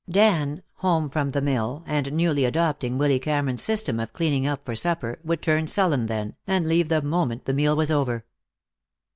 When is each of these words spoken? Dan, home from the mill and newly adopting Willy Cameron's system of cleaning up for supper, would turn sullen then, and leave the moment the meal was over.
Dan, 0.09 0.63
home 0.77 1.09
from 1.09 1.29
the 1.29 1.43
mill 1.43 1.83
and 1.85 2.11
newly 2.13 2.43
adopting 2.43 2.97
Willy 2.97 3.19
Cameron's 3.19 3.61
system 3.61 3.99
of 3.99 4.13
cleaning 4.13 4.47
up 4.47 4.65
for 4.65 4.75
supper, 4.75 5.19
would 5.23 5.43
turn 5.43 5.67
sullen 5.67 6.07
then, 6.07 6.33
and 6.47 6.65
leave 6.65 6.89
the 6.89 7.03
moment 7.03 7.45
the 7.45 7.53
meal 7.53 7.75
was 7.75 7.91
over. 7.91 8.25